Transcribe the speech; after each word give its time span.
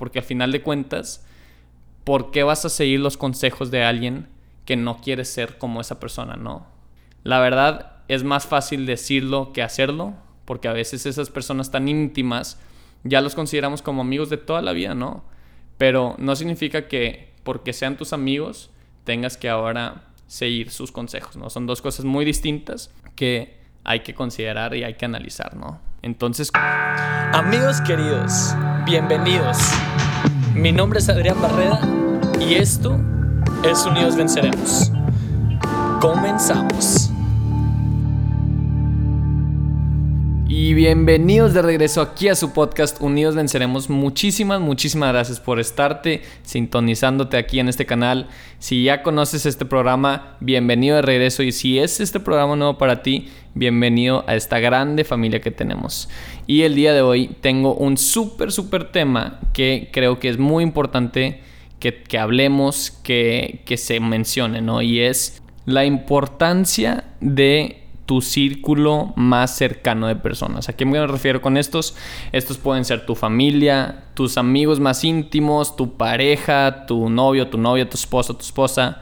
Porque 0.00 0.20
al 0.20 0.24
final 0.24 0.50
de 0.50 0.62
cuentas, 0.62 1.26
¿por 2.04 2.30
qué 2.30 2.42
vas 2.42 2.64
a 2.64 2.70
seguir 2.70 3.00
los 3.00 3.18
consejos 3.18 3.70
de 3.70 3.84
alguien 3.84 4.28
que 4.64 4.74
no 4.74 5.02
quiere 5.02 5.26
ser 5.26 5.58
como 5.58 5.78
esa 5.78 6.00
persona? 6.00 6.36
No. 6.36 6.66
La 7.22 7.38
verdad 7.38 7.96
es 8.08 8.24
más 8.24 8.46
fácil 8.46 8.86
decirlo 8.86 9.52
que 9.52 9.62
hacerlo, 9.62 10.14
porque 10.46 10.68
a 10.68 10.72
veces 10.72 11.04
esas 11.04 11.28
personas 11.28 11.70
tan 11.70 11.86
íntimas 11.86 12.58
ya 13.04 13.20
los 13.20 13.34
consideramos 13.34 13.82
como 13.82 14.00
amigos 14.00 14.30
de 14.30 14.38
toda 14.38 14.62
la 14.62 14.72
vida, 14.72 14.94
¿no? 14.94 15.22
Pero 15.76 16.14
no 16.16 16.34
significa 16.34 16.88
que 16.88 17.34
porque 17.42 17.74
sean 17.74 17.98
tus 17.98 18.14
amigos 18.14 18.70
tengas 19.04 19.36
que 19.36 19.50
ahora 19.50 20.04
seguir 20.28 20.70
sus 20.70 20.92
consejos, 20.92 21.36
¿no? 21.36 21.50
Son 21.50 21.66
dos 21.66 21.82
cosas 21.82 22.06
muy 22.06 22.24
distintas 22.24 22.90
que 23.16 23.58
hay 23.84 24.00
que 24.00 24.14
considerar 24.14 24.74
y 24.74 24.82
hay 24.82 24.94
que 24.94 25.04
analizar, 25.04 25.54
¿no? 25.54 25.78
Entonces... 26.00 26.50
Amigos 26.54 27.82
queridos, 27.82 28.54
bienvenidos. 28.84 29.58
Mi 30.54 30.72
nombre 30.72 30.98
es 31.00 31.08
Adrián 31.08 31.40
Barreda 31.40 31.80
y 32.40 32.54
esto 32.54 32.98
es 33.62 33.84
Unidos 33.84 34.16
Venceremos. 34.16 34.92
Comenzamos. 36.00 37.10
Y 40.48 40.74
bienvenidos 40.74 41.54
de 41.54 41.62
regreso 41.62 42.00
aquí 42.00 42.28
a 42.28 42.34
su 42.34 42.52
podcast 42.52 43.00
Unidos 43.00 43.34
Venceremos. 43.34 43.88
Muchísimas, 43.88 44.60
muchísimas 44.60 45.12
gracias 45.12 45.40
por 45.40 45.60
estarte 45.60 46.22
sintonizándote 46.42 47.36
aquí 47.36 47.60
en 47.60 47.68
este 47.68 47.86
canal. 47.86 48.28
Si 48.58 48.84
ya 48.84 49.02
conoces 49.02 49.46
este 49.46 49.64
programa, 49.64 50.36
bienvenido 50.40 50.96
de 50.96 51.02
regreso. 51.02 51.42
Y 51.42 51.52
si 51.52 51.78
es 51.78 52.00
este 52.00 52.20
programa 52.20 52.56
nuevo 52.56 52.78
para 52.78 53.02
ti, 53.02 53.28
bienvenido 53.54 54.24
a 54.26 54.34
esta 54.34 54.58
grande 54.58 55.04
familia 55.04 55.40
que 55.40 55.50
tenemos. 55.50 56.08
Y 56.46 56.62
el 56.62 56.74
día 56.74 56.92
de 56.92 57.02
hoy 57.02 57.36
tengo 57.40 57.74
un 57.74 57.96
súper, 57.96 58.52
súper 58.52 58.90
tema 58.92 59.40
que 59.52 59.88
creo 59.92 60.18
que 60.18 60.28
es 60.28 60.38
muy 60.38 60.64
importante 60.64 61.40
que, 61.78 62.18
hablemos, 62.18 62.90
que, 62.90 63.62
que 63.64 63.76
se 63.76 64.00
mencione, 64.00 64.60
¿no? 64.60 64.82
Y 64.82 65.00
es 65.00 65.42
la 65.64 65.84
importancia 65.84 67.04
de 67.20 67.80
tu 68.10 68.20
círculo 68.20 69.12
más 69.14 69.56
cercano 69.56 70.08
de 70.08 70.16
personas. 70.16 70.68
¿A 70.68 70.72
qué 70.72 70.84
me 70.84 71.06
refiero 71.06 71.40
con 71.40 71.56
estos? 71.56 71.94
Estos 72.32 72.58
pueden 72.58 72.84
ser 72.84 73.06
tu 73.06 73.14
familia, 73.14 74.02
tus 74.14 74.36
amigos 74.36 74.80
más 74.80 75.04
íntimos, 75.04 75.76
tu 75.76 75.96
pareja, 75.96 76.86
tu 76.86 77.08
novio, 77.08 77.46
tu 77.46 77.56
novia, 77.56 77.88
tu 77.88 77.96
esposo, 77.96 78.34
tu 78.34 78.42
esposa. 78.42 79.00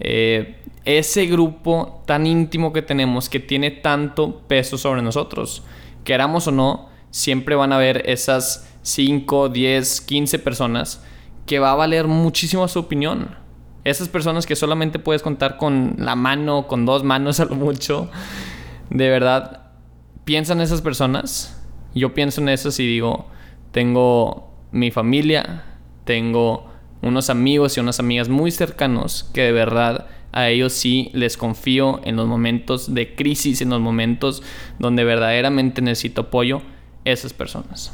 Eh, 0.00 0.56
ese 0.84 1.26
grupo 1.26 2.02
tan 2.06 2.26
íntimo 2.26 2.72
que 2.72 2.82
tenemos 2.82 3.28
que 3.28 3.40
tiene 3.40 3.70
tanto 3.70 4.42
peso 4.46 4.78
sobre 4.78 5.02
nosotros. 5.02 5.64
Queramos 6.04 6.46
o 6.46 6.52
no, 6.52 6.88
siempre 7.10 7.56
van 7.56 7.72
a 7.72 7.76
haber 7.76 8.08
esas 8.08 8.72
5, 8.82 9.48
10, 9.48 10.00
15 10.02 10.38
personas 10.38 11.02
que 11.44 11.58
va 11.58 11.72
a 11.72 11.74
valer 11.76 12.06
muchísimo 12.06 12.66
su 12.68 12.78
opinión. 12.78 13.36
Esas 13.84 14.08
personas 14.08 14.46
que 14.46 14.56
solamente 14.56 14.98
puedes 14.98 15.22
contar 15.22 15.56
con 15.56 15.94
la 15.98 16.14
mano, 16.14 16.66
con 16.66 16.86
dos 16.86 17.04
manos 17.04 17.40
a 17.40 17.46
lo 17.46 17.56
mucho. 17.56 18.10
De 18.90 19.08
verdad, 19.08 19.70
piensan 20.24 20.60
esas 20.60 20.82
personas. 20.82 21.60
Yo 21.94 22.14
pienso 22.14 22.40
en 22.40 22.48
eso 22.50 22.68
y 22.80 22.86
digo, 22.86 23.26
tengo 23.72 24.54
mi 24.70 24.90
familia, 24.90 25.64
tengo 26.04 26.70
unos 27.02 27.30
amigos 27.30 27.76
y 27.76 27.80
unas 27.80 28.00
amigas 28.00 28.28
muy 28.28 28.50
cercanos 28.50 29.30
que 29.34 29.42
de 29.42 29.52
verdad 29.52 30.06
a 30.32 30.48
ellos 30.48 30.72
sí 30.72 31.10
les 31.14 31.36
confío 31.36 32.00
en 32.04 32.16
los 32.16 32.26
momentos 32.26 32.92
de 32.92 33.14
crisis, 33.14 33.62
en 33.62 33.70
los 33.70 33.80
momentos 33.80 34.42
donde 34.78 35.04
verdaderamente 35.04 35.80
necesito 35.80 36.22
apoyo, 36.22 36.60
esas 37.04 37.32
personas. 37.32 37.92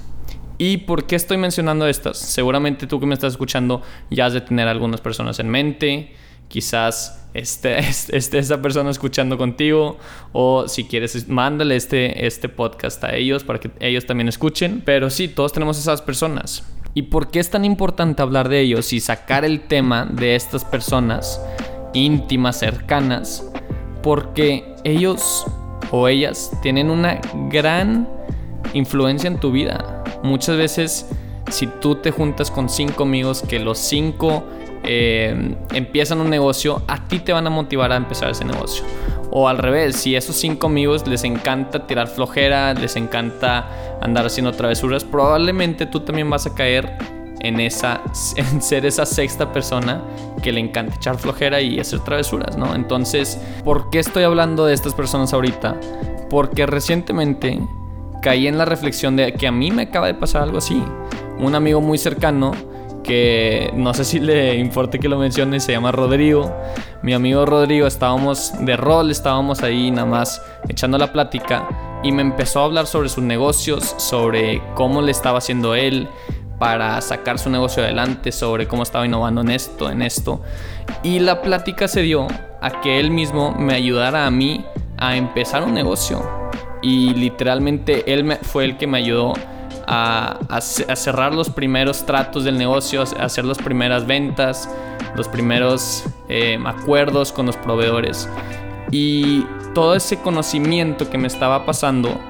¿Y 0.58 0.78
por 0.78 1.06
qué 1.06 1.16
estoy 1.16 1.36
mencionando 1.36 1.86
estas? 1.86 2.18
Seguramente 2.18 2.86
tú 2.86 3.00
que 3.00 3.06
me 3.06 3.14
estás 3.14 3.34
escuchando 3.34 3.82
ya 4.10 4.26
has 4.26 4.32
de 4.32 4.40
tener 4.40 4.68
algunas 4.68 5.00
personas 5.00 5.38
en 5.38 5.48
mente. 5.48 6.12
Quizás 6.48 7.28
esté, 7.34 7.78
esté 7.78 8.38
esa 8.38 8.62
persona 8.62 8.90
escuchando 8.90 9.38
contigo. 9.38 9.98
O 10.32 10.68
si 10.68 10.84
quieres, 10.84 11.28
mándale 11.28 11.76
este, 11.76 12.26
este 12.26 12.48
podcast 12.48 13.02
a 13.04 13.14
ellos 13.14 13.44
para 13.44 13.60
que 13.60 13.70
ellos 13.80 14.06
también 14.06 14.28
escuchen. 14.28 14.82
Pero 14.84 15.10
sí, 15.10 15.28
todos 15.28 15.52
tenemos 15.52 15.78
esas 15.78 16.02
personas. 16.02 16.64
¿Y 16.94 17.02
por 17.02 17.30
qué 17.30 17.40
es 17.40 17.50
tan 17.50 17.64
importante 17.64 18.22
hablar 18.22 18.48
de 18.48 18.60
ellos 18.60 18.92
y 18.92 19.00
sacar 19.00 19.44
el 19.44 19.60
tema 19.60 20.04
de 20.04 20.34
estas 20.34 20.64
personas 20.64 21.40
íntimas, 21.94 22.58
cercanas? 22.58 23.50
Porque 24.02 24.74
ellos 24.84 25.46
o 25.90 26.08
ellas 26.08 26.50
tienen 26.62 26.90
una 26.90 27.20
gran 27.50 28.08
influencia 28.74 29.28
en 29.28 29.38
tu 29.38 29.52
vida 29.52 30.02
Muchas 30.22 30.56
veces 30.56 31.06
si 31.50 31.66
tú 31.66 31.96
te 31.96 32.12
juntas 32.12 32.50
con 32.50 32.68
cinco 32.68 33.02
amigos 33.02 33.42
que 33.42 33.58
los 33.58 33.78
cinco 33.78 34.44
eh, 34.84 35.56
empiezan 35.72 36.20
un 36.20 36.30
negocio, 36.30 36.82
a 36.86 37.08
ti 37.08 37.18
te 37.18 37.32
van 37.32 37.46
a 37.46 37.50
motivar 37.50 37.92
a 37.92 37.96
empezar 37.96 38.30
ese 38.30 38.44
negocio. 38.44 38.84
O 39.34 39.48
al 39.48 39.56
revés, 39.56 39.96
si 39.96 40.14
esos 40.14 40.36
cinco 40.36 40.66
amigos 40.66 41.06
les 41.08 41.24
encanta 41.24 41.86
tirar 41.86 42.06
flojera, 42.06 42.74
les 42.74 42.96
encanta 42.96 43.66
andar 44.02 44.26
haciendo 44.26 44.52
travesuras, 44.52 45.04
probablemente 45.04 45.86
tú 45.86 46.00
también 46.00 46.28
vas 46.28 46.46
a 46.46 46.54
caer 46.54 46.98
en, 47.40 47.58
esa, 47.58 48.02
en 48.36 48.60
ser 48.60 48.84
esa 48.84 49.06
sexta 49.06 49.50
persona 49.50 50.02
que 50.42 50.52
le 50.52 50.60
encanta 50.60 50.96
echar 50.96 51.16
flojera 51.16 51.62
y 51.62 51.80
hacer 51.80 52.00
travesuras, 52.00 52.58
¿no? 52.58 52.74
Entonces, 52.74 53.40
¿por 53.64 53.88
qué 53.88 54.00
estoy 54.00 54.24
hablando 54.24 54.66
de 54.66 54.74
estas 54.74 54.92
personas 54.92 55.32
ahorita? 55.32 55.80
Porque 56.28 56.66
recientemente 56.66 57.58
caí 58.20 58.46
en 58.46 58.58
la 58.58 58.66
reflexión 58.66 59.16
de 59.16 59.32
que 59.32 59.46
a 59.46 59.52
mí 59.52 59.70
me 59.70 59.84
acaba 59.84 60.08
de 60.08 60.14
pasar 60.14 60.42
algo 60.42 60.58
así. 60.58 60.82
Un 61.38 61.54
amigo 61.54 61.80
muy 61.80 61.96
cercano 61.96 62.52
que 63.02 63.70
no 63.74 63.94
sé 63.94 64.04
si 64.04 64.20
le 64.20 64.56
importe 64.56 64.98
que 64.98 65.08
lo 65.08 65.18
mencione, 65.18 65.60
se 65.60 65.72
llama 65.72 65.92
Rodrigo. 65.92 66.54
Mi 67.02 67.14
amigo 67.14 67.44
Rodrigo, 67.44 67.86
estábamos 67.86 68.52
de 68.60 68.76
rol, 68.76 69.10
estábamos 69.10 69.62
ahí 69.62 69.90
nada 69.90 70.06
más 70.06 70.42
echando 70.68 70.98
la 70.98 71.12
plática 71.12 71.68
y 72.02 72.12
me 72.12 72.22
empezó 72.22 72.60
a 72.60 72.64
hablar 72.64 72.86
sobre 72.86 73.08
sus 73.08 73.24
negocios, 73.24 73.94
sobre 73.98 74.62
cómo 74.74 75.02
le 75.02 75.10
estaba 75.10 75.38
haciendo 75.38 75.74
él 75.74 76.08
para 76.58 77.00
sacar 77.00 77.38
su 77.38 77.50
negocio 77.50 77.82
adelante, 77.82 78.30
sobre 78.30 78.68
cómo 78.68 78.84
estaba 78.84 79.04
innovando 79.04 79.40
en 79.40 79.50
esto, 79.50 79.90
en 79.90 80.02
esto. 80.02 80.40
Y 81.02 81.18
la 81.18 81.42
plática 81.42 81.88
se 81.88 82.02
dio 82.02 82.28
a 82.60 82.80
que 82.80 83.00
él 83.00 83.10
mismo 83.10 83.52
me 83.52 83.74
ayudara 83.74 84.26
a 84.26 84.30
mí 84.30 84.64
a 84.96 85.16
empezar 85.16 85.64
un 85.64 85.74
negocio 85.74 86.22
y 86.82 87.14
literalmente 87.14 88.12
él 88.12 88.38
fue 88.42 88.64
el 88.64 88.76
que 88.76 88.86
me 88.86 88.98
ayudó 88.98 89.34
a, 89.86 90.38
cerrar 90.60 91.34
los 91.34 91.50
primeros 91.50 92.04
tratos 92.06 92.44
del 92.44 92.58
negocio, 92.58 93.02
hacer 93.02 93.44
las 93.44 93.58
primeras 93.58 94.06
ventas, 94.06 94.68
los 95.16 95.28
primeros 95.28 96.04
eh, 96.28 96.58
acuerdos 96.64 97.32
con 97.32 97.46
los 97.46 97.56
proveedores. 97.56 98.28
Y 98.90 99.44
todo 99.74 99.94
ese 99.94 100.20
conocimiento 100.20 101.08
que 101.08 101.18
me 101.18 101.26
estaba 101.26 101.64
pasando 101.64 102.20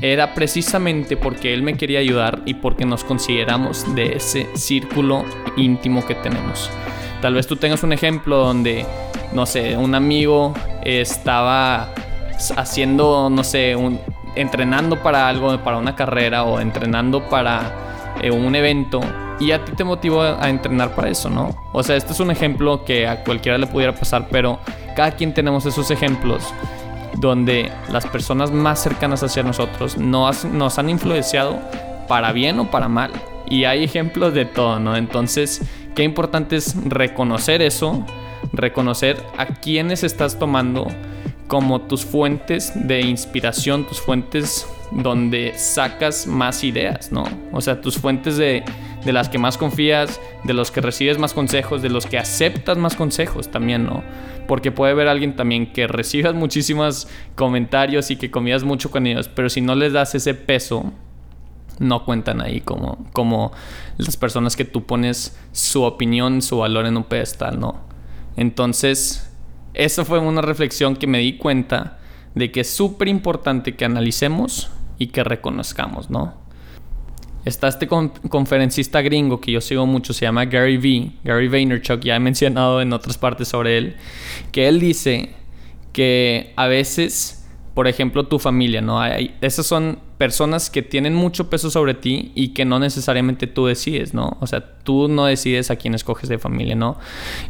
era 0.00 0.34
precisamente 0.34 1.16
porque 1.16 1.54
él 1.54 1.62
me 1.62 1.76
quería 1.76 2.00
ayudar 2.00 2.42
y 2.44 2.54
porque 2.54 2.84
nos 2.84 3.04
consideramos 3.04 3.94
de 3.94 4.16
ese 4.16 4.48
círculo 4.54 5.24
íntimo 5.56 6.04
que 6.04 6.14
tenemos. 6.14 6.70
Tal 7.20 7.34
vez 7.34 7.46
tú 7.46 7.56
tengas 7.56 7.82
un 7.82 7.92
ejemplo 7.92 8.38
donde, 8.38 8.84
no 9.32 9.46
sé, 9.46 9.76
un 9.76 9.94
amigo 9.94 10.54
estaba 10.84 11.88
haciendo, 12.56 13.30
no 13.30 13.44
sé, 13.44 13.76
un, 13.76 14.00
entrenando 14.34 15.02
para 15.02 15.28
algo, 15.28 15.56
para 15.58 15.78
una 15.78 15.94
carrera 15.94 16.44
o 16.44 16.60
entrenando 16.60 17.28
para 17.28 18.14
eh, 18.22 18.30
un 18.30 18.54
evento 18.54 19.00
y 19.40 19.50
a 19.52 19.64
ti 19.64 19.72
te 19.72 19.84
motivó 19.84 20.22
a 20.22 20.48
entrenar 20.48 20.94
para 20.94 21.08
eso, 21.08 21.28
¿no? 21.28 21.50
O 21.72 21.82
sea, 21.82 21.96
este 21.96 22.12
es 22.12 22.20
un 22.20 22.30
ejemplo 22.30 22.84
que 22.84 23.08
a 23.08 23.24
cualquiera 23.24 23.58
le 23.58 23.66
pudiera 23.66 23.94
pasar, 23.94 24.28
pero 24.30 24.60
cada 24.94 25.12
quien 25.12 25.34
tenemos 25.34 25.66
esos 25.66 25.90
ejemplos 25.90 26.52
donde 27.16 27.70
las 27.90 28.06
personas 28.06 28.50
más 28.52 28.82
cercanas 28.82 29.22
hacia 29.22 29.42
nosotros 29.42 29.96
nos, 29.96 30.44
nos 30.44 30.78
han 30.78 30.88
influenciado 30.88 31.58
para 32.08 32.32
bien 32.32 32.58
o 32.60 32.70
para 32.70 32.88
mal. 32.88 33.10
Y 33.48 33.64
hay 33.64 33.84
ejemplos 33.84 34.32
de 34.32 34.44
todo, 34.44 34.78
¿no? 34.78 34.96
Entonces, 34.96 35.62
qué 35.94 36.04
importante 36.04 36.56
es 36.56 36.76
reconocer 36.84 37.62
eso, 37.62 38.06
reconocer 38.52 39.22
a 39.36 39.46
quiénes 39.46 40.04
estás 40.04 40.38
tomando 40.38 40.86
como 41.52 41.82
tus 41.82 42.06
fuentes 42.06 42.72
de 42.74 43.02
inspiración, 43.02 43.86
tus 43.86 44.00
fuentes 44.00 44.66
donde 44.90 45.52
sacas 45.58 46.26
más 46.26 46.64
ideas, 46.64 47.12
¿no? 47.12 47.24
O 47.52 47.60
sea, 47.60 47.82
tus 47.82 47.98
fuentes 47.98 48.38
de, 48.38 48.64
de, 49.04 49.12
las 49.12 49.28
que 49.28 49.36
más 49.36 49.58
confías, 49.58 50.18
de 50.44 50.54
los 50.54 50.70
que 50.70 50.80
recibes 50.80 51.18
más 51.18 51.34
consejos, 51.34 51.82
de 51.82 51.90
los 51.90 52.06
que 52.06 52.16
aceptas 52.18 52.78
más 52.78 52.96
consejos 52.96 53.50
también, 53.50 53.84
¿no? 53.84 54.02
Porque 54.48 54.72
puede 54.72 54.92
haber 54.92 55.08
alguien 55.08 55.36
también 55.36 55.74
que 55.74 55.86
recibas 55.86 56.32
muchísimos 56.44 57.06
comentarios 57.34 58.10
y 58.10 58.16
que 58.16 58.30
confías 58.30 58.64
mucho 58.64 58.90
con 58.90 59.06
ellos, 59.06 59.28
pero 59.28 59.50
si 59.50 59.60
no 59.60 59.74
les 59.74 59.92
das 59.92 60.14
ese 60.14 60.32
peso, 60.32 60.90
no 61.78 62.06
cuentan 62.06 62.40
ahí 62.40 62.62
como, 62.62 63.10
como 63.12 63.52
las 63.98 64.16
personas 64.16 64.56
que 64.56 64.64
tú 64.64 64.86
pones 64.86 65.38
su 65.52 65.82
opinión, 65.82 66.40
su 66.40 66.56
valor 66.56 66.86
en 66.86 66.96
un 66.96 67.04
pedestal, 67.04 67.60
¿no? 67.60 67.78
Entonces, 68.38 69.28
eso 69.74 70.04
fue 70.04 70.18
una 70.18 70.42
reflexión 70.42 70.96
que 70.96 71.06
me 71.06 71.18
di 71.18 71.36
cuenta 71.36 71.98
de 72.34 72.50
que 72.50 72.60
es 72.60 72.70
súper 72.70 73.08
importante 73.08 73.74
que 73.74 73.84
analicemos 73.84 74.70
y 74.98 75.08
que 75.08 75.24
reconozcamos, 75.24 76.10
¿no? 76.10 76.34
Está 77.44 77.66
este 77.66 77.88
conferencista 77.88 79.02
gringo 79.02 79.40
que 79.40 79.50
yo 79.50 79.60
sigo 79.60 79.84
mucho, 79.84 80.12
se 80.12 80.26
llama 80.26 80.44
Gary 80.44 80.76
V. 80.76 81.10
Gary 81.24 81.48
Vaynerchuk, 81.48 82.00
ya 82.00 82.14
he 82.14 82.20
mencionado 82.20 82.80
en 82.80 82.92
otras 82.92 83.18
partes 83.18 83.48
sobre 83.48 83.78
él, 83.78 83.96
que 84.52 84.68
él 84.68 84.78
dice 84.78 85.34
que 85.92 86.52
a 86.54 86.68
veces, 86.68 87.44
por 87.74 87.88
ejemplo, 87.88 88.28
tu 88.28 88.38
familia, 88.38 88.80
¿no? 88.80 89.04
Esas 89.40 89.66
son 89.66 89.98
personas 90.18 90.70
que 90.70 90.82
tienen 90.82 91.14
mucho 91.14 91.50
peso 91.50 91.68
sobre 91.68 91.94
ti 91.94 92.30
y 92.36 92.50
que 92.50 92.64
no 92.64 92.78
necesariamente 92.78 93.48
tú 93.48 93.66
decides, 93.66 94.14
¿no? 94.14 94.36
O 94.40 94.46
sea, 94.46 94.78
tú 94.84 95.08
no 95.08 95.24
decides 95.24 95.72
a 95.72 95.76
quién 95.76 95.94
escoges 95.94 96.28
de 96.28 96.38
familia, 96.38 96.76
¿no? 96.76 96.96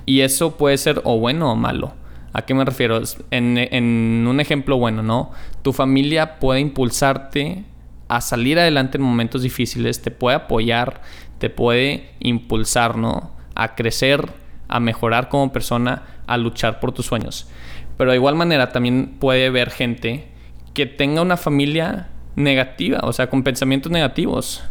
Y 0.06 0.20
eso 0.20 0.56
puede 0.56 0.78
ser 0.78 1.02
o 1.04 1.18
bueno 1.18 1.52
o 1.52 1.54
malo. 1.54 1.92
¿A 2.32 2.42
qué 2.42 2.54
me 2.54 2.64
refiero? 2.64 3.00
En, 3.30 3.58
en 3.58 4.26
un 4.26 4.40
ejemplo 4.40 4.78
bueno, 4.78 5.02
¿no? 5.02 5.30
Tu 5.62 5.72
familia 5.72 6.38
puede 6.38 6.60
impulsarte 6.60 7.64
a 8.08 8.20
salir 8.20 8.58
adelante 8.58 8.98
en 8.98 9.04
momentos 9.04 9.42
difíciles, 9.42 10.02
te 10.02 10.10
puede 10.10 10.36
apoyar, 10.36 11.02
te 11.38 11.50
puede 11.50 12.10
impulsar, 12.20 12.96
¿no? 12.96 13.32
A 13.54 13.74
crecer, 13.74 14.30
a 14.68 14.80
mejorar 14.80 15.28
como 15.28 15.52
persona, 15.52 16.02
a 16.26 16.36
luchar 16.36 16.80
por 16.80 16.92
tus 16.92 17.06
sueños. 17.06 17.48
Pero 17.96 18.10
de 18.10 18.16
igual 18.16 18.34
manera 18.34 18.70
también 18.70 19.16
puede 19.18 19.46
haber 19.46 19.70
gente 19.70 20.28
que 20.74 20.86
tenga 20.86 21.20
una 21.22 21.36
familia 21.36 22.08
negativa, 22.36 23.00
o 23.02 23.12
sea, 23.12 23.28
con 23.28 23.42
pensamientos 23.42 23.92
negativos. 23.92 24.62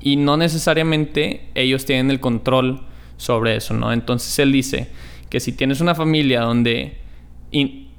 Y 0.00 0.16
no 0.16 0.36
necesariamente 0.36 1.48
ellos 1.54 1.84
tienen 1.84 2.10
el 2.10 2.20
control 2.20 2.82
sobre 3.16 3.56
eso, 3.56 3.74
¿no? 3.74 3.92
Entonces 3.92 4.38
él 4.38 4.52
dice 4.52 4.88
que 5.30 5.40
si 5.40 5.52
tienes 5.52 5.80
una 5.80 5.94
familia 5.94 6.42
donde 6.42 6.98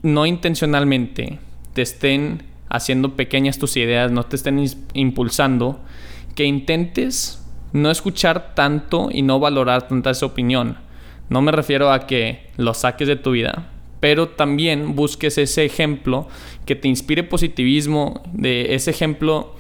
no 0.02 0.26
intencionalmente 0.26 1.40
te 1.74 1.82
estén 1.82 2.44
haciendo 2.70 3.16
pequeñas 3.16 3.58
tus 3.58 3.78
ideas, 3.78 4.12
no 4.12 4.24
te 4.24 4.36
estén 4.36 4.64
impulsando, 4.94 5.80
que 6.36 6.46
intentes 6.46 7.44
no 7.74 7.92
escuchar 7.92 8.54
tanto 8.56 9.10
y 9.12 9.22
no 9.22 9.40
valorar 9.40 9.88
tanta 9.88 10.12
esa 10.12 10.26
opinión. 10.26 10.78
No 11.30 11.42
me 11.42 11.52
refiero 11.52 11.92
a 11.92 12.08
que 12.08 12.50
lo 12.58 12.74
saques 12.74 13.08
de 13.08 13.16
tu 13.16 13.32
vida, 13.32 13.68
pero 14.00 14.30
también 14.30 14.96
busques 14.96 15.38
ese 15.38 15.66
ejemplo 15.66 16.28
que 16.66 16.76
te 16.76 16.88
inspire 16.88 17.24
positivismo, 17.24 18.22
de 18.32 18.76
ese 18.76 18.92
ejemplo 18.92 19.56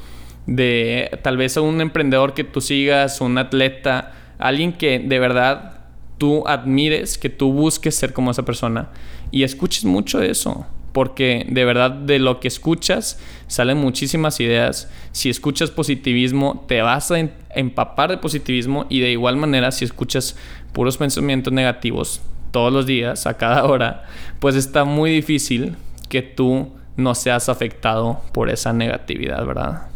de 0.45 1.19
tal 1.23 1.37
vez 1.37 1.57
un 1.57 1.81
emprendedor 1.81 2.33
que 2.33 2.43
tú 2.43 2.61
sigas, 2.61 3.19
un 3.21 3.37
atleta, 3.37 4.13
alguien 4.37 4.73
que 4.73 4.99
de 4.99 5.19
verdad 5.19 5.74
tú 6.17 6.47
admires, 6.47 7.17
que 7.17 7.29
tú 7.29 7.51
busques 7.51 7.95
ser 7.95 8.13
como 8.13 8.31
esa 8.31 8.43
persona 8.43 8.89
y 9.31 9.43
escuches 9.43 9.85
mucho 9.85 10.21
eso 10.21 10.65
porque 10.95 11.45
de 11.49 11.65
verdad 11.65 11.91
de 11.91 12.19
lo 12.19 12.39
que 12.39 12.47
escuchas 12.47 13.19
salen 13.47 13.77
muchísimas 13.77 14.39
ideas. 14.39 14.89
Si 15.11 15.29
escuchas 15.29 15.69
positivismo, 15.69 16.63
te 16.69 16.81
vas 16.81 17.11
a 17.11 17.19
empapar 17.53 18.11
de 18.11 18.17
positivismo 18.17 18.85
y 18.87 19.01
de 19.01 19.11
igual 19.11 19.35
manera 19.35 19.73
si 19.73 19.83
escuchas 19.83 20.37
puros 20.71 20.95
pensamientos 20.95 21.51
negativos 21.51 22.21
todos 22.51 22.71
los 22.71 22.85
días, 22.85 23.27
a 23.27 23.35
cada 23.35 23.65
hora, 23.65 24.05
pues 24.39 24.55
está 24.55 24.85
muy 24.85 25.11
difícil 25.11 25.75
que 26.07 26.21
tú 26.21 26.71
no 26.95 27.13
seas 27.13 27.49
afectado 27.49 28.21
por 28.31 28.49
esa 28.49 28.71
negatividad, 28.71 29.45
¿verdad? 29.45 29.87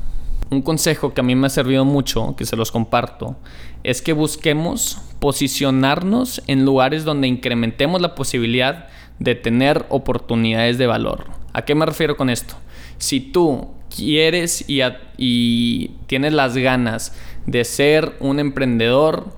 Un 0.49 0.61
consejo 0.61 1.13
que 1.13 1.21
a 1.21 1.23
mí 1.23 1.33
me 1.33 1.47
ha 1.47 1.49
servido 1.49 1.85
mucho, 1.85 2.35
que 2.35 2.45
se 2.45 2.57
los 2.57 2.73
comparto, 2.73 3.37
es 3.85 4.01
que 4.01 4.11
busquemos 4.11 5.01
posicionarnos 5.19 6.41
en 6.47 6.65
lugares 6.65 7.03
donde 7.03 7.27
incrementemos 7.27 8.01
la 8.01 8.15
posibilidad 8.15 8.87
de 9.19 9.35
tener 9.35 9.85
oportunidades 9.89 10.77
de 10.77 10.87
valor. 10.87 11.25
¿A 11.53 11.63
qué 11.63 11.75
me 11.75 11.85
refiero 11.85 12.15
con 12.15 12.29
esto? 12.29 12.55
Si 12.97 13.19
tú 13.19 13.67
quieres 13.95 14.65
y, 14.67 15.91
tienes 16.07 16.33
las 16.33 16.55
ganas 16.57 17.13
de 17.45 17.63
ser 17.65 18.15
un 18.19 18.39
emprendedor, 18.39 19.37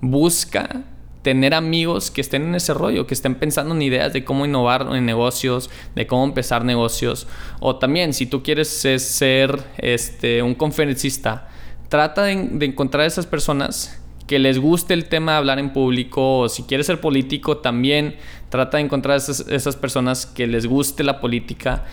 busca 0.00 0.82
tener 1.22 1.54
amigos 1.54 2.10
que 2.10 2.20
estén 2.20 2.42
en 2.42 2.54
ese 2.56 2.74
rollo, 2.74 3.06
que 3.06 3.14
estén 3.14 3.36
pensando 3.36 3.74
en 3.74 3.82
ideas 3.82 4.12
de 4.12 4.24
cómo 4.24 4.44
innovar 4.44 4.88
en 4.92 5.06
negocios, 5.06 5.70
de 5.94 6.06
cómo 6.06 6.24
empezar 6.24 6.64
negocios. 6.64 7.28
O 7.60 7.76
también, 7.76 8.12
si 8.12 8.26
tú 8.26 8.42
quieres 8.42 8.68
ser 8.68 9.62
este, 9.78 10.42
un 10.42 10.54
conferencista, 10.54 11.48
trata 11.88 12.24
de, 12.24 12.48
de 12.52 12.66
encontrar 12.66 13.06
esas 13.06 13.26
personas 13.26 14.01
que 14.32 14.38
les 14.38 14.58
guste 14.58 14.94
el 14.94 15.10
tema 15.10 15.32
de 15.32 15.38
hablar 15.38 15.58
en 15.58 15.74
público 15.74 16.38
o 16.38 16.48
si 16.48 16.62
quieres 16.62 16.86
ser 16.86 17.02
político 17.02 17.58
también 17.58 18.16
trata 18.48 18.78
de 18.78 18.84
encontrar 18.84 19.18
esas, 19.18 19.40
esas 19.40 19.76
personas 19.76 20.24
que 20.24 20.46
les 20.46 20.64
guste 20.64 21.04
la 21.04 21.20
política. 21.20 21.84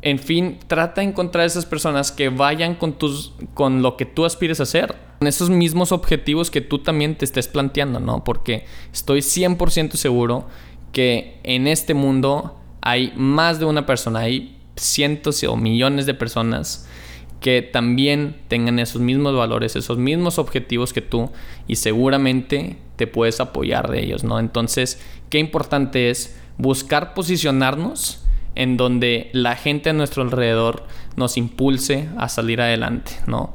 En 0.00 0.20
fin, 0.20 0.60
trata 0.68 1.00
de 1.00 1.08
encontrar 1.08 1.44
esas 1.46 1.66
personas 1.66 2.12
que 2.12 2.28
vayan 2.28 2.76
con, 2.76 2.92
tus, 2.92 3.34
con 3.54 3.82
lo 3.82 3.96
que 3.96 4.06
tú 4.06 4.24
aspires 4.24 4.60
a 4.60 4.62
hacer. 4.62 4.94
Con 5.18 5.26
esos 5.26 5.50
mismos 5.50 5.90
objetivos 5.90 6.52
que 6.52 6.60
tú 6.60 6.78
también 6.78 7.18
te 7.18 7.24
estés 7.24 7.48
planteando, 7.48 7.98
¿no? 7.98 8.22
Porque 8.22 8.64
estoy 8.92 9.18
100% 9.18 9.94
seguro 9.94 10.46
que 10.92 11.40
en 11.42 11.66
este 11.66 11.92
mundo 11.92 12.56
hay 12.82 13.12
más 13.16 13.58
de 13.58 13.64
una 13.64 13.84
persona, 13.84 14.20
hay 14.20 14.60
cientos 14.76 15.42
o 15.42 15.56
millones 15.56 16.06
de 16.06 16.14
personas 16.14 16.88
que 17.40 17.62
también 17.62 18.36
tengan 18.48 18.78
esos 18.78 19.00
mismos 19.00 19.34
valores, 19.36 19.76
esos 19.76 19.98
mismos 19.98 20.38
objetivos 20.38 20.92
que 20.92 21.00
tú 21.00 21.30
y 21.66 21.76
seguramente 21.76 22.78
te 22.96 23.06
puedes 23.06 23.40
apoyar 23.40 23.90
de 23.90 24.00
ellos, 24.02 24.24
¿no? 24.24 24.40
Entonces, 24.40 25.00
qué 25.30 25.38
importante 25.38 26.10
es 26.10 26.38
buscar 26.56 27.14
posicionarnos 27.14 28.24
en 28.56 28.76
donde 28.76 29.30
la 29.32 29.54
gente 29.54 29.90
a 29.90 29.92
nuestro 29.92 30.22
alrededor 30.22 30.84
nos 31.16 31.36
impulse 31.36 32.08
a 32.18 32.28
salir 32.28 32.60
adelante, 32.60 33.12
¿no? 33.26 33.54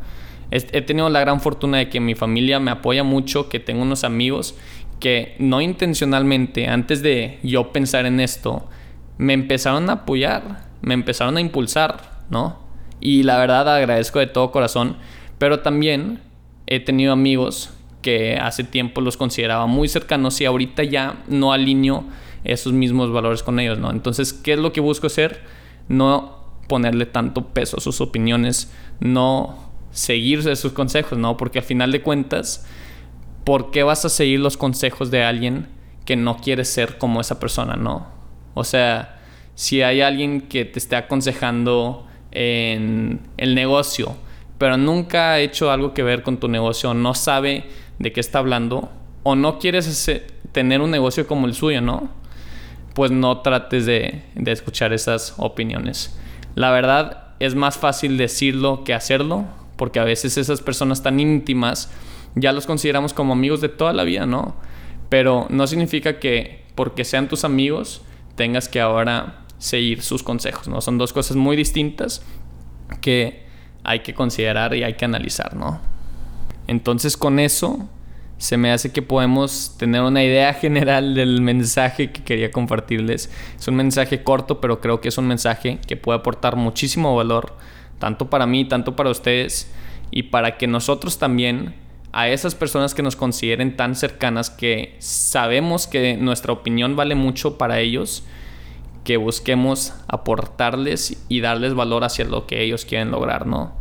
He 0.49 0.81
tenido 0.83 1.09
la 1.09 1.19
gran 1.19 1.41
fortuna 1.41 1.79
de 1.79 1.89
que 1.89 1.99
mi 1.99 2.13
familia 2.13 2.59
me 2.59 2.69
apoya 2.69 3.03
mucho, 3.03 3.49
que 3.49 3.59
tengo 3.59 3.81
unos 3.81 4.03
amigos 4.03 4.55
que 4.99 5.35
no 5.39 5.61
intencionalmente, 5.61 6.67
antes 6.67 7.01
de 7.01 7.39
yo 7.41 7.73
pensar 7.73 8.05
en 8.05 8.19
esto, 8.19 8.69
me 9.17 9.33
empezaron 9.33 9.89
a 9.89 9.93
apoyar, 9.93 10.69
me 10.81 10.93
empezaron 10.93 11.37
a 11.37 11.41
impulsar, 11.41 12.21
¿no? 12.29 12.62
Y 13.05 13.23
la 13.23 13.37
verdad 13.37 13.67
agradezco 13.67 14.19
de 14.19 14.27
todo 14.27 14.51
corazón. 14.51 14.95
Pero 15.37 15.59
también 15.59 16.21
he 16.67 16.79
tenido 16.79 17.11
amigos 17.11 17.69
que 18.01 18.37
hace 18.37 18.63
tiempo 18.63 19.01
los 19.01 19.17
consideraba 19.17 19.67
muy 19.67 19.89
cercanos 19.89 20.39
y 20.39 20.45
ahorita 20.45 20.83
ya 20.85 21.21
no 21.27 21.51
alineo 21.51 22.05
esos 22.45 22.71
mismos 22.71 23.11
valores 23.11 23.43
con 23.43 23.59
ellos, 23.59 23.77
¿no? 23.77 23.91
Entonces, 23.91 24.31
¿qué 24.31 24.53
es 24.53 24.59
lo 24.59 24.71
que 24.71 24.79
busco 24.79 25.07
hacer? 25.07 25.41
No 25.89 26.37
ponerle 26.69 27.05
tanto 27.05 27.49
peso 27.49 27.75
a 27.75 27.81
sus 27.81 27.99
opiniones, 27.99 28.71
no 29.01 29.69
seguirse 29.91 30.55
sus 30.55 30.71
consejos, 30.71 31.17
¿no? 31.17 31.35
Porque 31.35 31.59
al 31.59 31.65
final 31.65 31.91
de 31.91 32.01
cuentas, 32.01 32.65
¿por 33.43 33.71
qué 33.71 33.83
vas 33.83 34.05
a 34.05 34.09
seguir 34.09 34.39
los 34.39 34.55
consejos 34.55 35.11
de 35.11 35.25
alguien 35.25 35.67
que 36.05 36.15
no 36.15 36.37
quiere 36.37 36.63
ser 36.63 36.97
como 36.97 37.19
esa 37.19 37.37
persona, 37.37 37.75
¿no? 37.75 38.07
O 38.53 38.63
sea, 38.63 39.19
si 39.55 39.81
hay 39.81 39.99
alguien 39.99 40.39
que 40.39 40.63
te 40.63 40.79
esté 40.79 40.95
aconsejando 40.95 42.07
en 42.33 43.21
el 43.37 43.55
negocio, 43.55 44.15
pero 44.57 44.77
nunca 44.77 45.31
ha 45.31 45.39
hecho 45.39 45.71
algo 45.71 45.93
que 45.93 46.03
ver 46.03 46.23
con 46.23 46.37
tu 46.37 46.47
negocio, 46.47 46.93
no 46.93 47.13
sabe 47.13 47.65
de 47.99 48.11
qué 48.11 48.19
está 48.19 48.39
hablando, 48.39 48.91
o 49.23 49.35
no 49.35 49.59
quieres 49.59 50.11
tener 50.51 50.81
un 50.81 50.91
negocio 50.91 51.27
como 51.27 51.47
el 51.47 51.53
suyo, 51.53 51.81
¿no? 51.81 52.09
Pues 52.93 53.11
no 53.11 53.39
trates 53.39 53.85
de, 53.85 54.23
de 54.35 54.51
escuchar 54.51 54.93
esas 54.93 55.35
opiniones. 55.37 56.17
La 56.55 56.71
verdad 56.71 57.29
es 57.39 57.55
más 57.55 57.77
fácil 57.77 58.17
decirlo 58.17 58.83
que 58.83 58.93
hacerlo, 58.93 59.45
porque 59.77 59.99
a 59.99 60.03
veces 60.03 60.37
esas 60.37 60.61
personas 60.61 61.01
tan 61.03 61.19
íntimas 61.19 61.91
ya 62.35 62.51
los 62.51 62.65
consideramos 62.65 63.13
como 63.13 63.33
amigos 63.33 63.61
de 63.61 63.69
toda 63.69 63.93
la 63.93 64.03
vida, 64.03 64.25
¿no? 64.25 64.55
Pero 65.09 65.47
no 65.49 65.67
significa 65.67 66.19
que 66.19 66.63
porque 66.75 67.05
sean 67.05 67.27
tus 67.27 67.43
amigos 67.43 68.01
tengas 68.35 68.67
que 68.67 68.81
ahora 68.81 69.42
seguir 69.63 70.01
sus 70.01 70.23
consejos, 70.23 70.67
¿no? 70.67 70.81
Son 70.81 70.97
dos 70.97 71.13
cosas 71.13 71.37
muy 71.37 71.55
distintas 71.55 72.21
que 72.99 73.45
hay 73.85 74.01
que 74.01 74.13
considerar 74.13 74.75
y 74.75 74.83
hay 74.83 74.95
que 74.95 75.05
analizar, 75.05 75.55
¿no? 75.55 75.79
Entonces 76.67 77.15
con 77.15 77.39
eso 77.39 77.87
se 78.37 78.57
me 78.57 78.73
hace 78.73 78.91
que 78.91 79.01
podemos 79.01 79.75
tener 79.77 80.01
una 80.01 80.21
idea 80.21 80.53
general 80.65 81.15
del 81.15 81.39
mensaje 81.39 82.11
que 82.11 82.23
quería 82.23 82.51
compartirles. 82.51 83.31
Es 83.57 83.65
un 83.69 83.75
mensaje 83.75 84.21
corto, 84.21 84.59
pero 84.59 84.81
creo 84.81 84.99
que 84.99 85.07
es 85.07 85.17
un 85.17 85.27
mensaje 85.27 85.79
que 85.87 85.95
puede 85.95 86.19
aportar 86.19 86.57
muchísimo 86.57 87.15
valor, 87.15 87.55
tanto 87.99 88.29
para 88.29 88.45
mí, 88.45 88.65
tanto 88.65 88.97
para 88.97 89.11
ustedes, 89.11 89.71
y 90.11 90.23
para 90.23 90.57
que 90.57 90.67
nosotros 90.67 91.19
también, 91.19 91.73
a 92.11 92.27
esas 92.27 92.53
personas 92.53 92.93
que 92.93 93.01
nos 93.01 93.15
consideren 93.15 93.77
tan 93.77 93.95
cercanas, 93.95 94.49
que 94.49 94.97
sabemos 94.99 95.87
que 95.87 96.17
nuestra 96.17 96.51
opinión 96.51 96.97
vale 96.97 97.15
mucho 97.15 97.57
para 97.57 97.79
ellos, 97.79 98.25
que 99.03 99.17
busquemos 99.17 99.93
aportarles 100.07 101.23
y 101.29 101.41
darles 101.41 101.73
valor 101.73 102.03
hacia 102.03 102.25
lo 102.25 102.47
que 102.47 102.63
ellos 102.63 102.85
quieren 102.85 103.11
lograr, 103.11 103.47
¿no? 103.47 103.73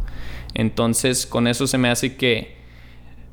Entonces, 0.55 1.27
con 1.27 1.47
eso 1.47 1.67
se 1.67 1.79
me 1.79 1.89
hace 1.89 2.17
que 2.17 2.57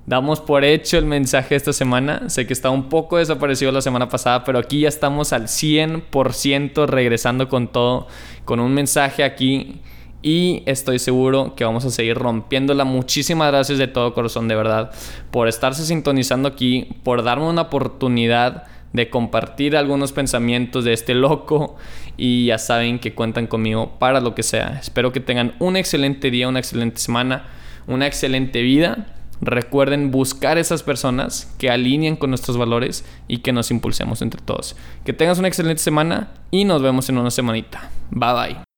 damos 0.05 0.39
por 0.41 0.63
hecho 0.63 0.97
el 0.97 1.05
mensaje 1.05 1.55
esta 1.55 1.73
semana. 1.73 2.29
Sé 2.29 2.47
que 2.47 2.53
está 2.53 2.69
un 2.69 2.89
poco 2.89 3.17
desaparecido 3.17 3.71
la 3.71 3.81
semana 3.81 4.09
pasada, 4.09 4.43
pero 4.43 4.59
aquí 4.59 4.81
ya 4.81 4.89
estamos 4.89 5.33
al 5.33 5.43
100% 5.43 6.87
regresando 6.87 7.47
con 7.47 7.67
todo, 7.67 8.07
con 8.45 8.59
un 8.59 8.73
mensaje 8.73 9.23
aquí 9.23 9.81
y 10.21 10.63
estoy 10.65 10.99
seguro 10.99 11.53
que 11.55 11.63
vamos 11.63 11.85
a 11.85 11.91
seguir 11.91 12.17
rompiéndola. 12.17 12.83
Muchísimas 12.83 13.51
gracias 13.51 13.77
de 13.77 13.87
todo 13.87 14.13
corazón, 14.13 14.47
de 14.47 14.55
verdad, 14.55 14.91
por 15.31 15.47
estarse 15.47 15.85
sintonizando 15.85 16.47
aquí, 16.49 16.89
por 17.03 17.23
darme 17.23 17.47
una 17.47 17.63
oportunidad 17.63 18.63
de 18.93 19.09
compartir 19.09 19.77
algunos 19.77 20.11
pensamientos 20.11 20.83
de 20.83 20.93
este 20.93 21.13
loco 21.13 21.75
y 22.17 22.47
ya 22.47 22.57
saben 22.57 22.99
que 22.99 23.13
cuentan 23.13 23.47
conmigo 23.47 23.97
para 23.99 24.19
lo 24.19 24.35
que 24.35 24.43
sea. 24.43 24.79
Espero 24.81 25.11
que 25.11 25.19
tengan 25.19 25.53
un 25.59 25.77
excelente 25.77 26.31
día, 26.31 26.47
una 26.47 26.59
excelente 26.59 26.99
semana, 26.99 27.45
una 27.87 28.07
excelente 28.07 28.61
vida. 28.61 29.15
Recuerden 29.41 30.11
buscar 30.11 30.57
esas 30.57 30.83
personas 30.83 31.53
que 31.57 31.69
alineen 31.69 32.17
con 32.17 32.29
nuestros 32.29 32.57
valores 32.57 33.05
y 33.27 33.37
que 33.37 33.53
nos 33.53 33.71
impulsemos 33.71 34.21
entre 34.21 34.41
todos. 34.41 34.75
Que 35.05 35.13
tengas 35.13 35.39
una 35.39 35.47
excelente 35.47 35.81
semana 35.81 36.31
y 36.51 36.65
nos 36.65 36.81
vemos 36.81 37.07
en 37.09 37.17
una 37.17 37.31
semanita. 37.31 37.89
Bye 38.11 38.33
bye. 38.33 38.68